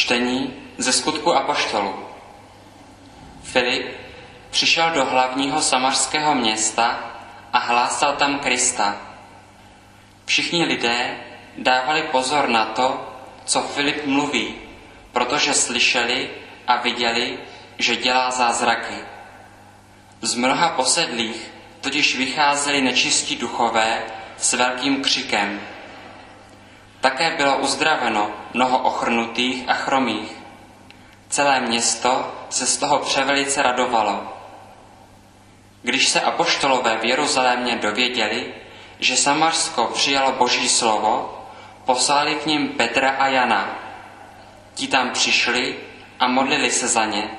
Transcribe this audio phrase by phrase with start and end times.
[0.00, 2.06] Čtení ze skutku Apoštolu.
[3.42, 3.86] Filip
[4.50, 7.00] přišel do hlavního samařského města
[7.52, 8.96] a hlásal tam Krista.
[10.24, 11.16] Všichni lidé
[11.58, 13.12] dávali pozor na to,
[13.44, 14.54] co Filip mluví,
[15.12, 16.30] protože slyšeli
[16.66, 17.38] a viděli,
[17.78, 18.96] že dělá zázraky.
[20.22, 24.02] Z mnoha posedlých totiž vycházeli nečistí duchové
[24.38, 25.60] s velkým křikem.
[27.00, 30.32] Také bylo uzdraveno mnoho ochrnutých a chromých.
[31.28, 34.32] Celé město se z toho převelice radovalo.
[35.82, 38.54] Když se apoštolové v Jeruzalémě dověděli,
[38.98, 41.38] že Samarsko přijalo boží slovo,
[41.84, 43.78] poslali k ním Petra a Jana.
[44.74, 45.76] Ti tam přišli
[46.20, 47.30] a modlili se za ně,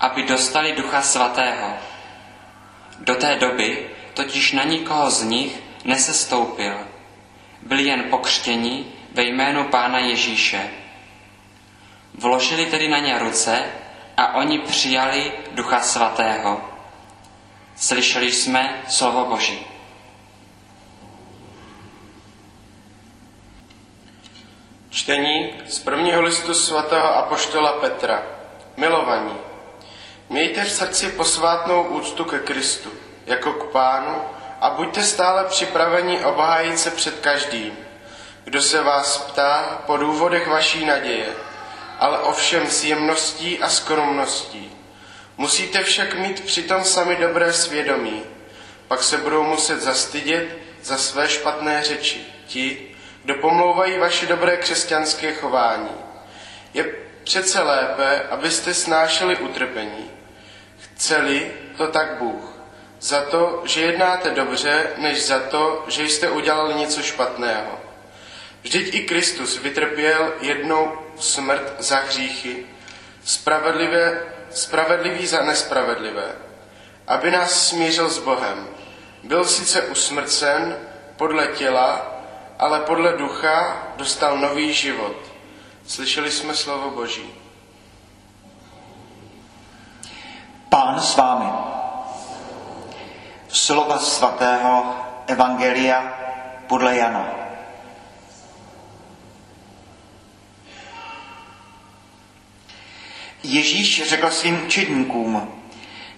[0.00, 1.72] aby dostali ducha svatého.
[2.98, 6.74] Do té doby totiž na nikoho z nich nesestoupil.
[7.62, 10.70] Byli jen pokřtěni ve jménu Pána Ježíše.
[12.14, 13.64] Vložili tedy na ně ruce
[14.16, 16.60] a oni přijali Ducha Svatého.
[17.76, 19.66] Slyšeli jsme slovo Boží.
[24.90, 28.22] Čtení z prvního listu svatého apoštola Petra.
[28.76, 29.34] Milovaní,
[30.28, 32.90] mějte v srdci posvátnou úctu ke Kristu,
[33.26, 34.14] jako k Pánu,
[34.60, 37.76] a buďte stále připraveni obhájit se před každým,
[38.44, 41.26] kdo se vás ptá po důvodech vaší naděje,
[41.98, 44.72] ale ovšem s jemností a skromností.
[45.36, 48.22] Musíte však mít přitom sami dobré svědomí,
[48.88, 55.32] pak se budou muset zastydět za své špatné řeči ti, kdo pomlouvají vaše dobré křesťanské
[55.32, 55.90] chování.
[56.74, 56.94] Je
[57.24, 60.10] přece lépe, abyste snášeli utrpení.
[60.94, 62.56] Chceli to tak Bůh.
[63.00, 67.89] Za to, že jednáte dobře, než za to, že jste udělali něco špatného.
[68.62, 72.66] Vždyť i Kristus vytrpěl jednou smrt za hříchy,
[73.24, 76.32] spravedlivé, spravedlivý za nespravedlivé,
[77.06, 78.68] aby nás smířil s Bohem.
[79.22, 80.76] Byl sice usmrcen
[81.16, 82.06] podle těla,
[82.58, 85.16] ale podle ducha dostal nový život.
[85.86, 87.32] Slyšeli jsme slovo Boží.
[90.68, 91.50] Pán s vámi.
[93.48, 94.96] Slova svatého
[95.26, 96.18] Evangelia
[96.66, 97.49] podle Jana.
[103.52, 105.52] Ježíš řekl svým učedníkům,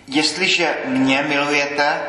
[0.07, 2.03] jestliže mě milujete,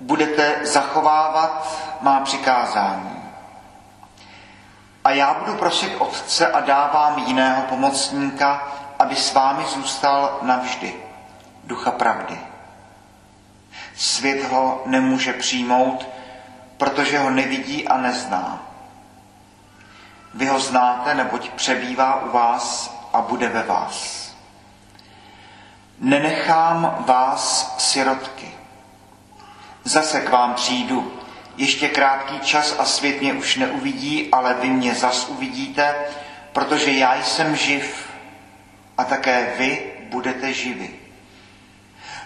[0.00, 3.22] budete zachovávat má přikázání.
[5.04, 10.94] A já budu prosit Otce a dávám jiného pomocníka, aby s vámi zůstal navždy,
[11.64, 12.38] ducha pravdy.
[13.96, 16.08] Svět ho nemůže přijmout,
[16.76, 18.62] protože ho nevidí a nezná.
[20.34, 24.24] Vy ho znáte, neboť přebývá u vás a bude ve vás.
[25.98, 28.54] Nenechám vás sirotky.
[29.84, 31.12] Zase k vám přijdu.
[31.56, 35.94] Ještě krátký čas a svět mě už neuvidí, ale vy mě zas uvidíte,
[36.52, 38.08] protože já jsem živ
[38.98, 40.90] a také vy budete živi.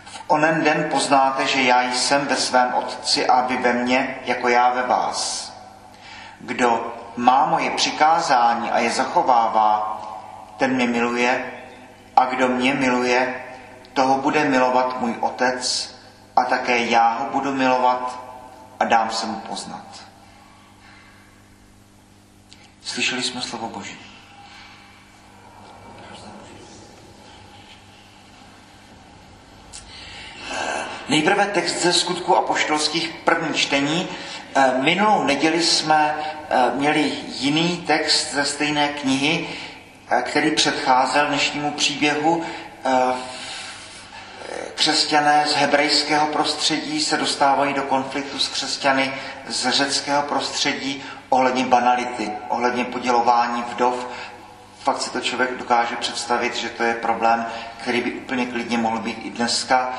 [0.05, 4.49] V onen den poznáte, že já jsem ve svém Otci a vy ve mně, jako
[4.49, 5.53] já ve vás.
[6.41, 9.98] Kdo má moje přikázání a je zachovává,
[10.59, 11.53] ten mě miluje
[12.17, 13.45] a kdo mě miluje,
[13.93, 15.95] toho bude milovat můj Otec
[16.37, 18.21] a také já ho budu milovat
[18.81, 20.05] a dám se mu poznat.
[22.83, 23.97] Slyšeli jsme slovo Boží.
[31.09, 34.09] Nejprve text ze skutku apoštolských první čtení.
[34.55, 36.17] Eh, minulou neděli jsme
[36.51, 39.49] eh, měli jiný text ze stejné knihy,
[40.23, 42.45] který předcházel dnešnímu příběhu.
[44.75, 49.15] Křesťané z hebrejského prostředí se dostávají do konfliktu s křesťany
[49.49, 54.07] z řeckého prostředí ohledně banality, ohledně podělování vdov.
[54.83, 57.47] Fakt si to člověk dokáže představit, že to je problém,
[57.81, 59.95] který by úplně klidně mohl být i dneska.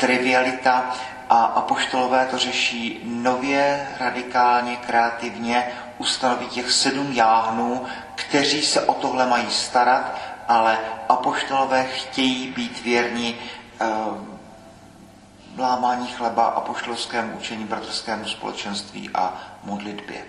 [0.00, 0.94] Trivialita
[1.30, 5.68] a apoštolové to řeší nově, radikálně, kreativně,
[5.98, 10.18] ustanoví těch sedm jáhnů, kteří se o tohle mají starat,
[10.48, 10.78] ale
[11.08, 13.38] apoštolové chtějí být věrni
[13.80, 20.24] Eh, lámání chleba a poštolskému učení, bratrskému společenství a modlitbě.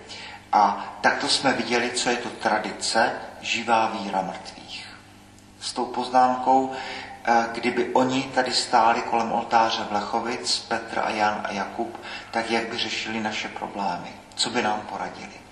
[0.52, 4.86] A takto jsme viděli, co je to tradice, živá víra mrtvých.
[5.60, 6.72] S tou poznámkou,
[7.24, 12.00] eh, kdyby oni tady stáli kolem oltáře Vlechovic, Petr a Jan a Jakub,
[12.30, 14.12] tak jak by řešili naše problémy?
[14.34, 15.45] Co by nám poradili?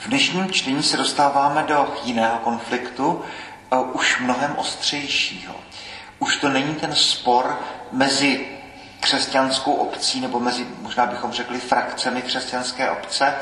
[0.00, 3.22] V dnešním čtení se dostáváme do jiného konfliktu,
[3.72, 5.54] eh, už mnohem ostřejšího.
[6.18, 7.60] Už to není ten spor
[7.92, 8.46] mezi
[9.00, 13.34] křesťanskou obcí, nebo mezi, možná bychom řekli, frakcemi křesťanské obce,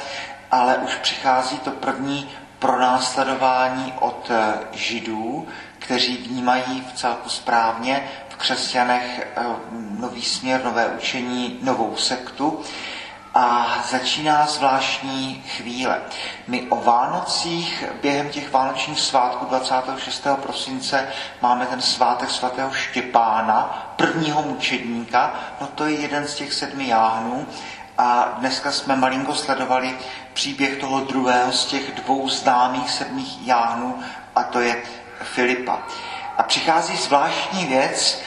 [0.51, 8.37] ale už přichází to první pronásledování od eh, židů, kteří vnímají v celku správně v
[8.37, 9.43] křesťanech eh,
[9.99, 12.63] nový směr, nové učení, novou sektu.
[13.35, 16.01] A začíná zvláštní chvíle.
[16.47, 20.27] My o Vánocích během těch vánočních svátků 26.
[20.43, 21.09] prosince
[21.43, 27.47] máme ten svátek svatého Štěpána, prvního mučedníka, no to je jeden z těch sedmi jáhnů.
[27.99, 29.99] A dneska jsme malinko sledovali
[30.33, 33.99] příběh toho druhého z těch dvou známých sedmých jáhnů,
[34.37, 34.83] a to je
[35.23, 35.79] Filipa.
[36.39, 38.21] A přichází zvláštní věc,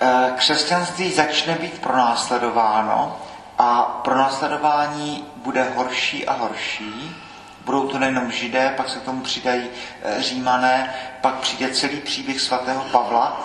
[0.00, 3.23] eh, křesťanství začne být pronásledováno
[3.58, 7.16] a pronásledování bude horší a horší.
[7.64, 9.68] Budou to nejenom židé, pak se k tomu přidají
[10.02, 13.40] eh, římané, pak přijde celý příběh svatého Pavla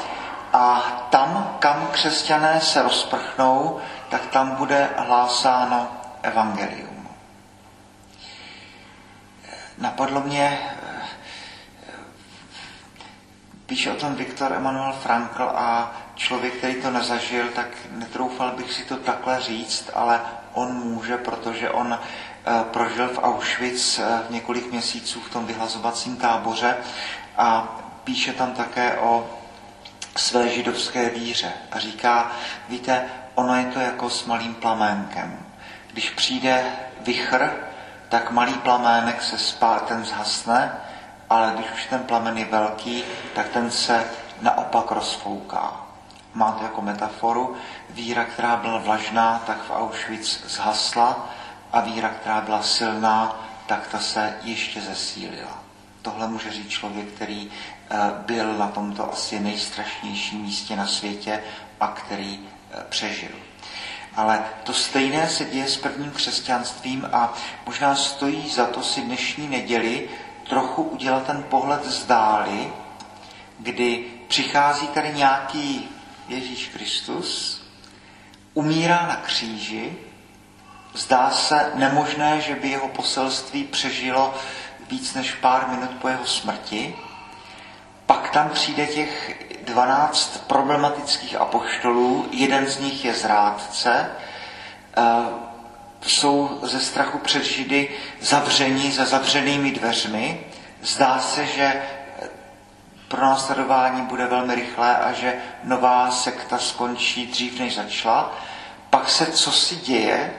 [0.53, 0.79] a
[1.09, 3.79] tam, kam křesťané se rozprchnou,
[4.09, 5.87] tak tam bude hlásáno
[6.21, 7.09] evangelium.
[9.77, 11.01] Napadlo mě, eh,
[13.65, 18.83] píše o tom Viktor Emanuel Frankl a člověk, který to nezažil, tak netroufal bych si
[18.83, 20.21] to takhle říct, ale
[20.53, 26.77] on může, protože on eh, prožil v Auschwitz eh, několik měsíců v tom vyhlazovacím táboře
[27.37, 29.29] a píše tam také o
[30.17, 32.31] své židovské víře a říká,
[32.69, 33.05] víte,
[33.35, 35.45] ono je to jako s malým plaménkem.
[35.91, 36.65] Když přijde
[37.01, 37.51] vichr,
[38.09, 40.71] tak malý plamének se spá, ten zhasne,
[41.29, 43.03] ale když už ten plamen je velký,
[43.35, 44.05] tak ten se
[44.41, 45.88] naopak rozfouká.
[46.33, 47.55] Má to jako metaforu.
[47.89, 51.29] Víra, která byla vlažná, tak v Auschwitz zhasla
[51.71, 55.59] a víra, která byla silná, tak ta se ještě zesílila.
[56.01, 61.43] Tohle může říct člověk, který eh, byl na tomto asi nejstrašnějším místě na světě
[61.79, 62.39] a který
[62.71, 63.31] eh, přežil.
[64.15, 67.33] Ale to stejné se děje s prvním křesťanstvím a
[67.65, 70.09] možná stojí za to si dnešní neděli
[70.49, 72.73] trochu udělat ten pohled zdáli,
[73.59, 75.89] kdy přichází tady nějaký
[76.29, 77.61] Ježíš Kristus,
[78.53, 79.97] umírá na kříži,
[80.93, 84.33] zdá se nemožné, že by jeho poselství přežilo
[84.89, 86.95] víc než pár minut po jeho smrti,
[88.05, 94.09] pak tam přijde těch 12 problematických apoštolů, jeden z nich je zrádce,
[94.97, 95.01] eh,
[96.01, 97.89] jsou ze strachu před Židy
[98.21, 100.45] zavření za zavřenými dveřmi.
[100.81, 101.81] Zdá se, že
[103.09, 105.33] pro následování bude velmi rychlé a že
[105.63, 108.37] nová sekta skončí dřív, než začala.
[108.89, 110.33] Pak se co si děje,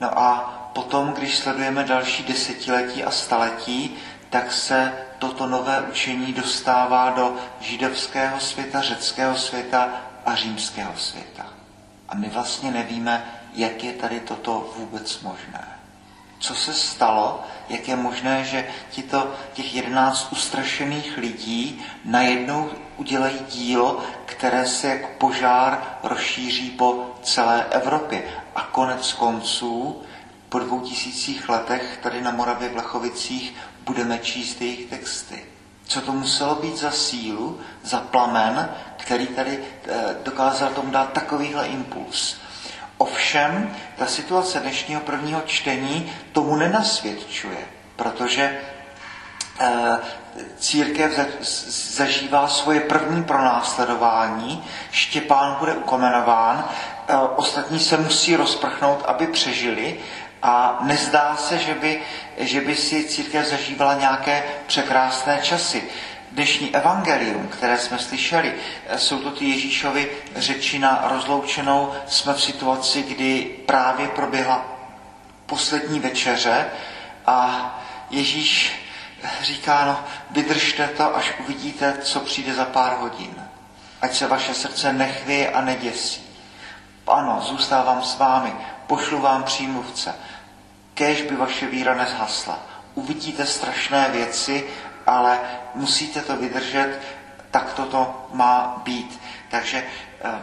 [0.00, 3.96] no a potom, když sledujeme další desetiletí a staletí,
[4.30, 9.88] tak se toto nové učení dostává do židovského světa, řeckého světa
[10.26, 11.46] a římského světa.
[12.08, 15.75] A my vlastně nevíme, jak je tady toto vůbec možné.
[16.38, 24.02] Co se stalo, jak je možné, že tito, těch jedenáct ustrašených lidí najednou udělají dílo,
[24.24, 28.22] které se jako požár rozšíří po celé Evropě.
[28.54, 30.02] A konec konců,
[30.48, 33.54] po dvou tisících letech tady na Moravě v Lechovicích
[33.84, 35.44] budeme číst jejich texty.
[35.86, 41.66] Co to muselo být za sílu, za plamen, který tady eh, dokázal tomu dát takovýhle
[41.66, 42.36] impuls.
[42.98, 47.58] Ovšem, ta situace dnešního prvního čtení tomu nenasvědčuje,
[47.96, 48.58] protože
[49.60, 49.98] eh,
[50.58, 51.20] církev
[51.96, 56.68] zažívá svoje první pronásledování, Štěpán bude ukomenován,
[57.08, 59.98] eh, ostatní se musí rozprchnout, aby přežili
[60.42, 62.02] a nezdá se, že by,
[62.38, 65.82] že by si církev zažívala nějaké překrásné časy.
[66.36, 68.54] Dnešní evangelium, které jsme slyšeli,
[68.96, 71.92] jsou to ty Ježíšovi řeči na rozloučenou.
[72.06, 74.64] Jsme v situaci, kdy právě proběhla
[75.46, 76.66] poslední večeře
[77.26, 77.70] a
[78.10, 78.80] Ježíš
[79.42, 83.34] říká, no vydržte to, až uvidíte, co přijde za pár hodin.
[84.02, 86.22] Ať se vaše srdce nechvěje a neděsí.
[87.06, 88.52] Ano, zůstávám s vámi,
[88.86, 90.14] pošlu vám přímluvce.
[90.94, 92.58] Kéž by vaše víra nezhasla.
[92.94, 94.64] Uvidíte strašné věci,
[95.06, 95.40] ale
[95.74, 97.00] musíte to vydržet,
[97.50, 99.20] tak toto má být.
[99.50, 99.84] Takže
[100.24, 100.40] eh,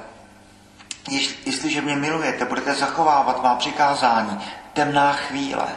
[1.45, 4.39] jestliže mě milujete, budete zachovávat má přikázání,
[4.73, 5.67] temná chvíle,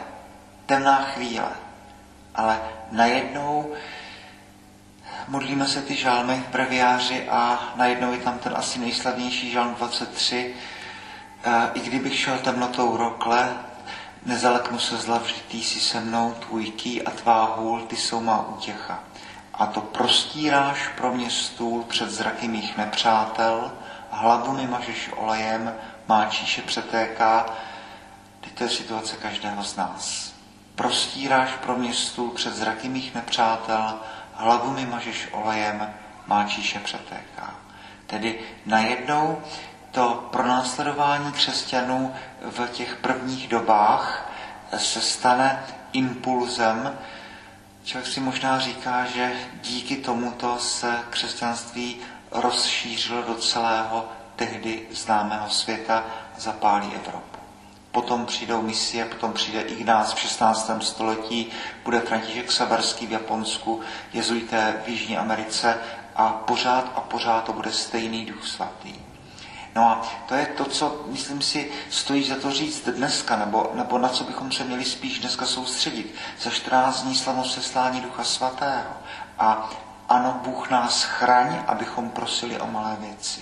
[0.65, 1.49] temná chvíle.
[2.35, 3.73] Ale najednou
[5.27, 10.55] modlíme se ty žálmy v breviáři a najednou je tam ten asi nejslavnější žálm 23.
[11.43, 13.57] Eh, I kdybych šel temnotou rokle,
[14.25, 18.21] nezaleknu se zla, vždy ty jsi se mnou, tvůj ký a tvá hůl, ty jsou
[18.21, 18.99] má útěcha.
[19.53, 23.71] A to prostíráš pro mě stůl před zraky mých nepřátel,
[24.11, 25.75] hlavu mi mažeš olejem,
[26.07, 27.45] má číše přetéká.
[28.41, 30.33] Teď to je situace každého z nás.
[30.75, 33.99] Prostíráš pro mě stůl před zraky mých nepřátel,
[34.33, 35.93] hlavu mi mažeš olejem,
[36.27, 37.55] má číše přetéká.
[38.07, 39.41] Tedy najednou
[39.97, 44.31] to pronásledování křesťanů v těch prvních dobách
[44.77, 45.63] se stane
[45.93, 46.97] impulzem.
[47.83, 51.97] Člověk si možná říká, že díky tomuto se křesťanství
[52.31, 56.03] rozšířilo do celého tehdy známého světa,
[56.37, 57.39] zapálí Evropu.
[57.91, 60.71] Potom přijdou misie, potom přijde Ignác v 16.
[60.81, 61.49] století,
[61.83, 63.81] bude František Saberský v Japonsku,
[64.13, 65.77] jezuité v Jižní Americe
[66.15, 69.16] a pořád a pořád to bude stejný duch svatý.
[69.77, 73.97] No a to je to, co, myslím si, stojí za to říct dneska, nebo, nebo
[73.97, 76.15] na co bychom se měli spíš dneska soustředit.
[76.41, 78.93] Za 14 dní slavnost seslání Ducha Svatého.
[79.39, 79.69] A
[80.09, 83.41] ano, Bůh nás chraň, abychom prosili o malé věci.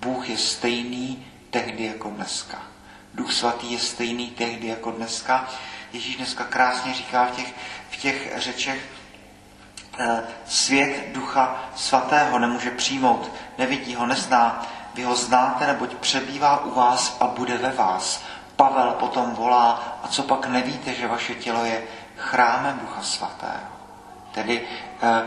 [0.00, 2.62] Bůh je stejný tehdy jako dneska.
[3.14, 5.48] Duch svatý je stejný tehdy jako dneska.
[5.92, 7.54] Ježíš dneska krásně říká v těch,
[7.90, 8.88] v těch řečech,
[9.98, 16.70] eh, svět ducha svatého nemůže přijmout, nevidí ho, nezná, vy ho znáte, neboť přebývá u
[16.70, 18.20] vás a bude ve vás.
[18.56, 21.82] Pavel potom volá, a co pak nevíte, že vaše tělo je
[22.16, 23.76] chrámem Ducha Svatého.
[24.32, 24.62] Tedy
[25.02, 25.22] eh,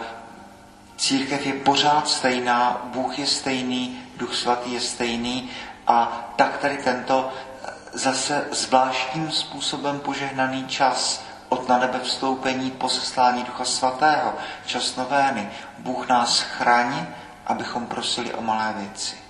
[0.98, 5.50] církev je pořád stejná, Bůh je stejný, Duch Svatý je stejný
[5.88, 12.90] a tak tady tento eh, zase zvláštním způsobem požehnaný čas od na nebe vstoupení po
[12.90, 14.34] seslání Ducha Svatého,
[14.66, 15.50] čas novény.
[15.78, 17.08] Bůh nás chrání,
[17.48, 19.29] abychom prosili o malé věci.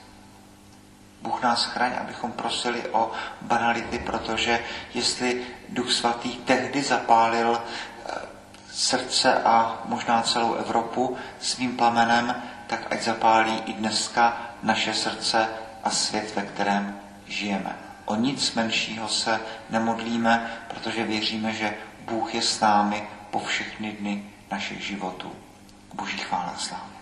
[1.22, 3.12] Bůh nás chraň, abychom prosili o
[3.42, 4.60] banality, protože
[4.94, 8.14] jestli Duch Svatý tehdy zapálil eh,
[8.72, 12.36] srdce a možná celou Evropu svým plamenem,
[12.68, 15.50] tak ať zapálí i dneska naše srdce
[15.84, 17.76] a svět, ve kterém žijeme.
[18.06, 21.74] O nic menšího se nemodlíme, protože věříme, že
[22.06, 25.32] Bůh je s námi po všechny dny našich životů.
[25.94, 26.99] Boží chvála sláva.